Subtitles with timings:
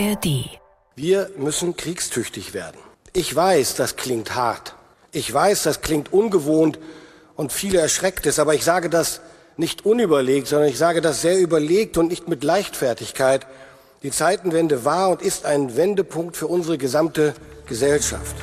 [0.00, 0.48] ARD.
[0.96, 2.78] Wir müssen kriegstüchtig werden.
[3.12, 4.74] Ich weiß, das klingt hart.
[5.12, 6.78] Ich weiß, das klingt ungewohnt
[7.36, 9.20] und viele erschreckt es, aber ich sage das
[9.56, 13.46] nicht unüberlegt, sondern ich sage das sehr überlegt und nicht mit Leichtfertigkeit.
[14.02, 17.34] Die Zeitenwende war und ist ein Wendepunkt für unsere gesamte
[17.66, 18.34] Gesellschaft.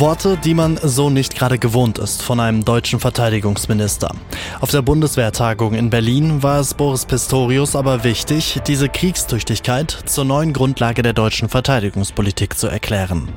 [0.00, 4.14] Worte, die man so nicht gerade gewohnt ist von einem deutschen Verteidigungsminister.
[4.60, 10.52] Auf der Bundeswehrtagung in Berlin war es Boris Pistorius aber wichtig, diese Kriegstüchtigkeit zur neuen
[10.52, 13.28] Grundlage der deutschen Verteidigungspolitik zu erklären.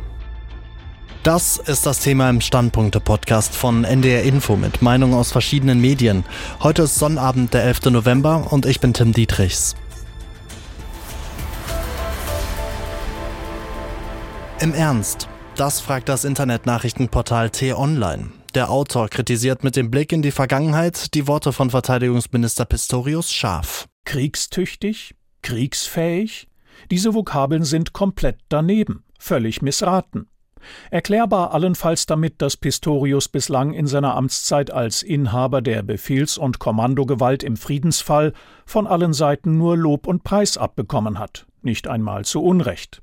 [1.23, 6.24] Das ist das Thema im Standpunkte-Podcast von NDR Info mit Meinungen aus verschiedenen Medien.
[6.63, 7.85] Heute ist Sonnabend, der 11.
[7.91, 9.76] November und ich bin Tim Dietrichs.
[14.60, 15.27] Im Ernst.
[15.58, 18.30] Das fragt das Internetnachrichtenportal T-Online.
[18.54, 23.88] Der Autor kritisiert mit dem Blick in die Vergangenheit die Worte von Verteidigungsminister Pistorius scharf.
[24.06, 25.16] Kriegstüchtig?
[25.41, 26.48] Kriegsfähig?
[26.91, 30.30] Diese Vokabeln sind komplett daneben, völlig missraten.
[30.91, 37.42] Erklärbar allenfalls damit, dass Pistorius bislang in seiner Amtszeit als Inhaber der Befehls- und Kommandogewalt
[37.42, 38.34] im Friedensfall
[38.68, 43.02] von allen Seiten nur Lob und Preis abbekommen hat, nicht einmal zu Unrecht.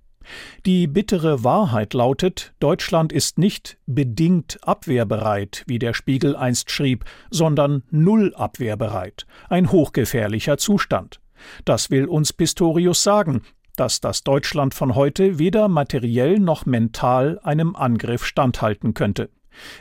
[0.67, 7.83] Die bittere Wahrheit lautet, Deutschland ist nicht bedingt abwehrbereit, wie der Spiegel einst schrieb, sondern
[7.91, 11.20] null abwehrbereit, ein hochgefährlicher Zustand.
[11.64, 13.42] Das will uns Pistorius sagen,
[13.77, 19.30] dass das Deutschland von heute weder materiell noch mental einem Angriff standhalten könnte.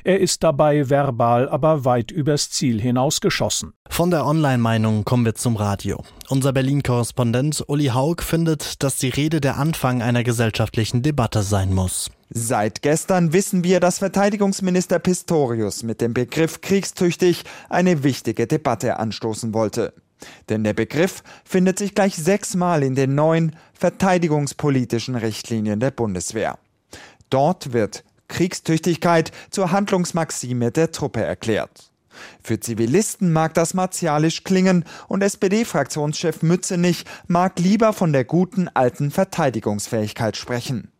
[0.04, 3.74] Er ist dabei verbal aber weit übers Ziel hinaus geschossen.
[3.90, 6.04] Von der Online-Meinung kommen wir zum Radio.
[6.30, 12.10] Unser Berlin-Korrespondent Uli Haug findet, dass die Rede der Anfang einer gesellschaftlichen Debatte sein muss.
[12.30, 19.54] Seit gestern wissen wir, dass Verteidigungsminister Pistorius mit dem Begriff kriegstüchtig eine wichtige Debatte anstoßen
[19.54, 19.94] wollte.
[20.50, 26.58] Denn der Begriff findet sich gleich sechsmal in den neuen verteidigungspolitischen Richtlinien der Bundeswehr.
[27.30, 28.04] Dort wird
[28.34, 31.92] Kriegstüchtigkeit zur Handlungsmaxime der Truppe erklärt.
[32.42, 39.12] Für Zivilisten mag das martialisch klingen und SPD-Fraktionschef Mützenich mag lieber von der guten alten
[39.12, 40.92] Verteidigungsfähigkeit sprechen.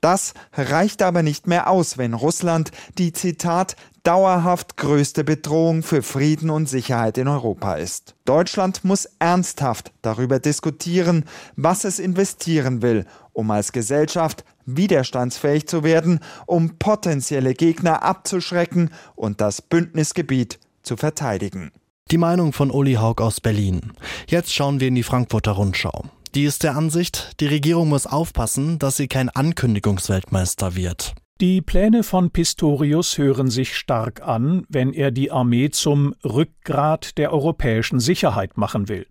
[0.00, 6.50] Das reicht aber nicht mehr aus, wenn Russland die Zitat dauerhaft größte Bedrohung für Frieden
[6.50, 8.14] und Sicherheit in Europa ist.
[8.24, 11.24] Deutschland muss ernsthaft darüber diskutieren,
[11.56, 13.06] was es investieren will,
[13.38, 21.70] um als Gesellschaft widerstandsfähig zu werden, um potenzielle Gegner abzuschrecken und das Bündnisgebiet zu verteidigen.
[22.10, 23.92] Die Meinung von Uli Haug aus Berlin.
[24.26, 26.06] Jetzt schauen wir in die Frankfurter Rundschau.
[26.34, 31.14] Die ist der Ansicht, die Regierung muss aufpassen, dass sie kein Ankündigungsweltmeister wird.
[31.40, 37.32] Die Pläne von Pistorius hören sich stark an, wenn er die Armee zum Rückgrat der
[37.32, 39.06] europäischen Sicherheit machen will.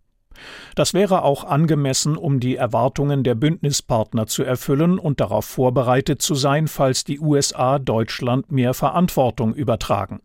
[0.76, 6.36] Das wäre auch angemessen, um die Erwartungen der Bündnispartner zu erfüllen und darauf vorbereitet zu
[6.36, 10.22] sein, falls die USA Deutschland mehr Verantwortung übertragen.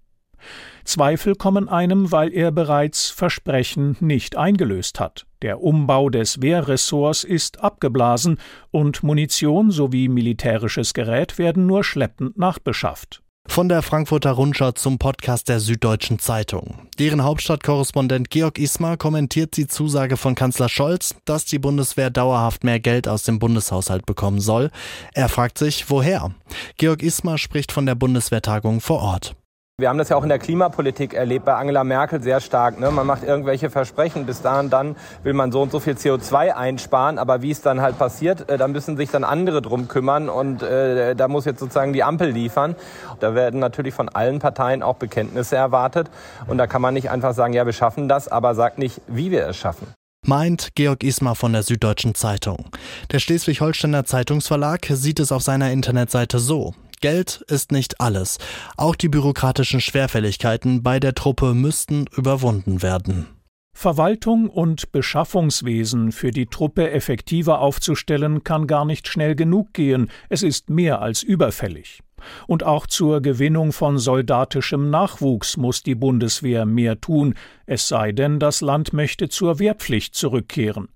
[0.85, 5.27] Zweifel kommen einem, weil er bereits Versprechen nicht eingelöst hat.
[5.43, 8.39] Der Umbau des Wehrressorts ist abgeblasen
[8.71, 13.23] und Munition sowie militärisches Gerät werden nur schleppend nachbeschafft.
[13.49, 16.89] Von der Frankfurter Rundschau zum Podcast der Süddeutschen Zeitung.
[16.99, 22.81] Deren Hauptstadtkorrespondent Georg Ismar kommentiert die Zusage von Kanzler Scholz, dass die Bundeswehr dauerhaft mehr
[22.81, 24.71] Geld aus dem Bundeshaushalt bekommen soll.
[25.13, 26.35] Er fragt sich, woher?
[26.79, 29.37] Georg Ismar spricht von der Bundeswehrtagung vor Ort.
[29.83, 32.79] Wir haben das ja auch in der Klimapolitik erlebt, bei Angela Merkel sehr stark.
[32.79, 32.93] Ne?
[32.93, 34.95] Man macht irgendwelche Versprechen, bis dahin dann
[35.25, 38.59] will man so und so viel CO2 einsparen, aber wie es dann halt passiert, äh,
[38.59, 42.31] da müssen sich dann andere drum kümmern und äh, da muss jetzt sozusagen die Ampel
[42.31, 42.77] liefern.
[43.19, 46.11] Da werden natürlich von allen Parteien auch Bekenntnisse erwartet
[46.47, 49.33] und da kann man nicht einfach sagen, ja, wir schaffen das, aber sagt nicht, wie
[49.33, 49.89] wir es schaffen.
[50.25, 52.67] Meint Georg Ismar von der Süddeutschen Zeitung.
[53.11, 56.75] Der Schleswig-Holsteiner Zeitungsverlag sieht es auf seiner Internetseite so.
[57.03, 58.39] Geld ist nicht alles.
[58.79, 63.27] Auch die bürokratischen Schwerfälligkeiten bei der Truppe müssten überwunden werden.
[63.75, 70.43] Verwaltung und Beschaffungswesen für die Truppe effektiver aufzustellen, kann gar nicht schnell genug gehen, es
[70.43, 72.01] ist mehr als überfällig.
[72.47, 77.35] Und auch zur Gewinnung von soldatischem Nachwuchs muss die Bundeswehr mehr tun,
[77.67, 80.89] es sei denn, das Land möchte zur Wehrpflicht zurückkehren.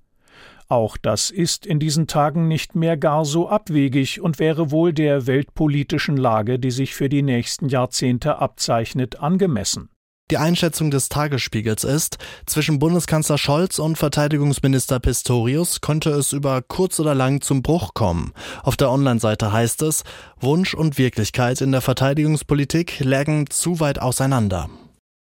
[0.69, 5.27] Auch das ist in diesen Tagen nicht mehr gar so abwegig und wäre wohl der
[5.27, 9.91] weltpolitischen Lage, die sich für die nächsten Jahrzehnte abzeichnet, angemessen.
[10.33, 16.99] Die Einschätzung des Tagesspiegels ist, zwischen Bundeskanzler Scholz und Verteidigungsminister Pistorius konnte es über kurz
[16.99, 18.33] oder lang zum Bruch kommen.
[18.65, 20.03] Auf der Online-Seite heißt es,
[20.41, 24.69] Wunsch und Wirklichkeit in der Verteidigungspolitik lägen zu weit auseinander.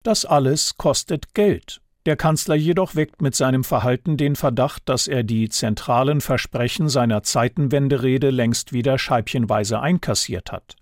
[0.02, 1.81] Das alles kostet Geld.
[2.06, 7.25] Der Kanzler jedoch weckt mit seinem Verhalten den Verdacht, dass er die zentralen Versprechen seiner
[7.25, 10.76] Zeitenwenderede längst wieder scheibchenweise einkassiert hat.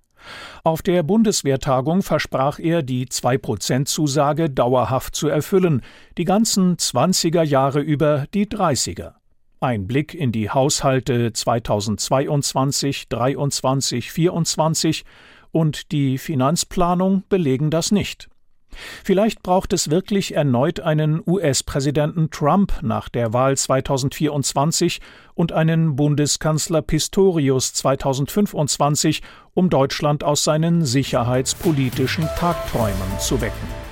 [0.64, 5.80] Auf der Bundeswehrtagung versprach er, die 2-Prozent-Zusage dauerhaft zu erfüllen,
[6.18, 9.14] die ganzen 20er Jahre über die 30er.
[9.60, 15.04] Ein Blick in die Haushalte 2022, 23, 24
[15.52, 18.28] und die Finanzplanung belegen das nicht.
[19.04, 25.00] Vielleicht braucht es wirklich erneut einen US-Präsidenten Trump nach der Wahl 2024
[25.34, 29.22] und einen Bundeskanzler Pistorius 2025,
[29.54, 33.84] um Deutschland aus seinen sicherheitspolitischen Tagträumen zu wecken.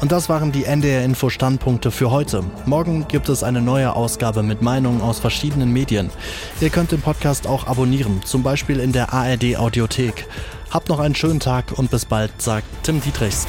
[0.00, 2.44] Und das waren die NDR-Info-Standpunkte für heute.
[2.66, 6.10] Morgen gibt es eine neue Ausgabe mit Meinungen aus verschiedenen Medien.
[6.60, 10.26] Ihr könnt den Podcast auch abonnieren, zum Beispiel in der ARD-Audiothek.
[10.70, 13.48] Habt noch einen schönen Tag und bis bald, sagt Tim Dietrichs.